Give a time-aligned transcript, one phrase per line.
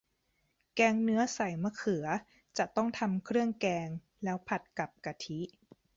[0.75, 2.05] แกงเนื้อใส่มะเขือ
[2.57, 3.89] จะต้องทำเครื่องแกง
[4.23, 5.39] แล้วผัดกับกะทิ